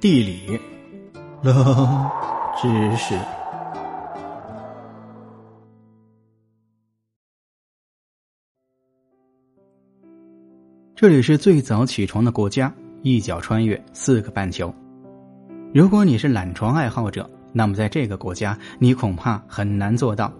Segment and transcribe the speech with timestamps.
[0.00, 0.58] 地理，
[1.42, 2.10] 冷
[2.56, 3.14] 知识。
[10.96, 14.74] 这里是最早起床的国家，一脚穿越四个半球。
[15.74, 20.32] 如果你是懒床爱好者，那么在这个国家你恐怕很难做到。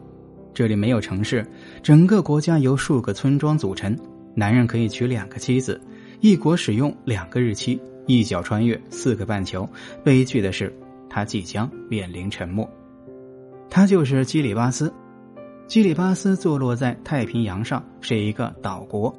[0.54, 1.46] 这里没有城市，
[1.82, 3.94] 整个国家由数个村庄组成。
[4.34, 5.78] 男人可以娶两个妻子，
[6.20, 7.78] 一国使用两个日期。
[8.18, 9.68] 一脚穿越四个半球，
[10.02, 10.74] 悲剧的是，
[11.08, 12.68] 他即将面临沉没。
[13.68, 14.92] 他就是基里巴斯。
[15.68, 19.16] 基里巴斯坐落在太平洋上，是一个岛国，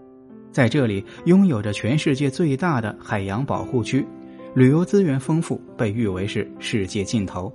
[0.52, 4.06] 在这里拥有着全世界最大的海洋保护区，
[4.54, 7.50] 旅游资源丰富，被誉为是世界尽头。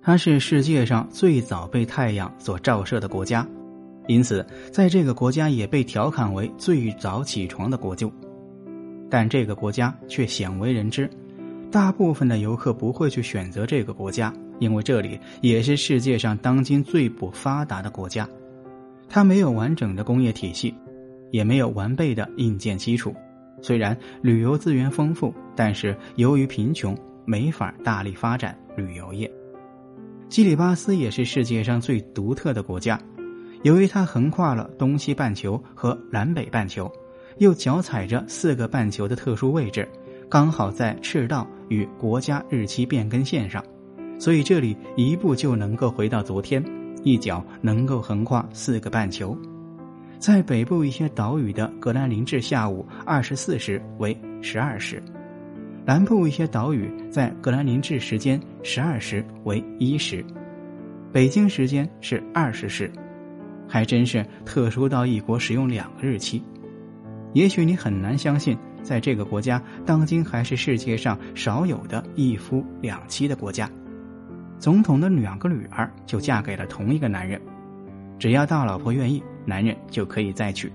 [0.00, 3.46] 它是世界上最早被太阳所照射的国家，
[4.06, 8.10] 因此在这个国家也被调侃为最早起床的国舅。
[9.10, 11.08] 但这个国家却鲜为人知，
[11.70, 18.28] 大部分的游客不会去选择这个国家，因为这里也是世界上当今最不发达的国家。
[19.08, 20.74] 它没有完整的工业体系，
[21.30, 23.14] 也没有完备的硬件基础。
[23.62, 29.30] 虽然旅游资源丰富，但是由于贫穷，没法大力发展旅游业。
[30.28, 33.00] 基里巴斯也是世界上最独特的国家，
[33.62, 36.90] 由于它横跨了东西半球和南北半球。
[37.38, 39.86] 又脚踩着四个半球的特殊位置，
[40.28, 43.62] 刚好在赤道与国家日期变更线上，
[44.18, 46.64] 所以这里一步就能够回到昨天，
[47.02, 49.36] 一脚能够横跨四个半球。
[50.18, 55.02] 在北部一些岛屿的格兰林治下午二十四时为十二时，
[55.84, 60.24] 南部一些岛屿在格兰林治时间十二时为一时，
[61.12, 62.90] 北京时间是二十时，
[63.68, 66.42] 还真是特殊到一国使用两个日期。
[67.36, 73.70] 也许你很难相信，在这个国家，当今还是世界上少有的一夫两妻的国家。
[74.58, 77.38] 总统的两个女儿就嫁给了同一个男人，
[78.18, 80.72] 只要大老婆愿意，男人就可以再娶。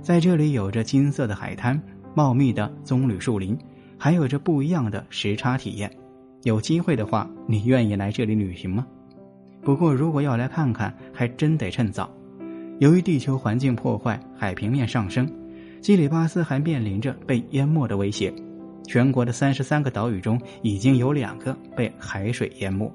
[0.00, 1.78] 在这里，有着金色的海滩、
[2.14, 3.54] 茂密的棕榈树林，
[3.98, 5.94] 还有着不一样的时差体验。
[6.44, 8.86] 有机会的话，你愿意来这里旅行吗？
[9.60, 12.10] 不过，如果要来看看，还真得趁早。
[12.78, 15.30] 由于地球环境破坏，海平面上升。
[15.80, 18.32] 基里巴斯还面临着被淹没的威胁，
[18.86, 22.92] 全国的三十三个岛屿中已经有两个被海水淹没。